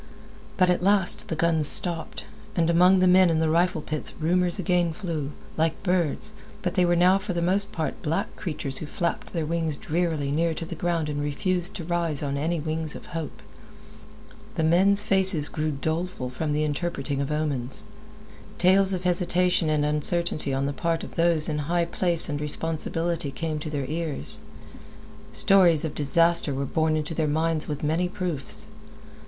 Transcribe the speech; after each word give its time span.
But 0.57 0.71
at 0.71 0.81
last 0.81 1.27
the 1.27 1.35
guns 1.35 1.67
stopped, 1.67 2.25
and 2.55 2.71
among 2.71 3.01
the 3.01 3.07
men 3.07 3.29
in 3.29 3.37
the 3.37 3.51
rifle 3.51 3.83
pits 3.83 4.15
rumors 4.19 4.57
again 4.57 4.93
flew, 4.93 5.31
like 5.57 5.83
birds, 5.83 6.33
but 6.63 6.73
they 6.73 6.85
were 6.85 6.95
now 6.95 7.19
for 7.19 7.33
the 7.33 7.39
most 7.43 7.71
part 7.71 8.01
black 8.01 8.35
creatures 8.35 8.79
who 8.79 8.87
flapped 8.87 9.31
their 9.31 9.45
wings 9.45 9.75
drearily 9.75 10.31
near 10.31 10.55
to 10.55 10.65
the 10.65 10.73
ground 10.73 11.07
and 11.07 11.21
refused 11.21 11.75
to 11.75 11.83
rise 11.83 12.23
on 12.23 12.35
any 12.35 12.59
wings 12.59 12.95
of 12.95 13.05
hope. 13.13 13.43
The 14.55 14.63
men's 14.63 15.03
faces 15.03 15.47
grew 15.47 15.69
doleful 15.69 16.31
from 16.31 16.53
the 16.53 16.63
interpreting 16.63 17.21
of 17.21 17.31
omens. 17.31 17.85
Tales 18.57 18.93
of 18.93 19.03
hesitation 19.03 19.69
and 19.69 19.85
uncertainty 19.85 20.51
on 20.51 20.65
the 20.65 20.73
part 20.73 21.03
of 21.03 21.13
those 21.13 21.45
high 21.45 21.81
in 21.81 21.87
place 21.89 22.27
and 22.27 22.41
responsibility 22.41 23.29
came 23.29 23.59
to 23.59 23.69
their 23.69 23.85
ears. 23.85 24.39
Stories 25.31 25.85
of 25.85 25.93
disaster 25.93 26.55
were 26.55 26.65
borne 26.65 26.97
into 26.97 27.13
their 27.13 27.27
minds 27.27 27.67
with 27.67 27.83
many 27.83 28.09
proofs. 28.09 28.65